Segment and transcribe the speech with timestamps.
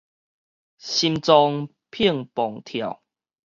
[0.03, 0.05] 心
[1.17, 3.03] 臟碰碰跳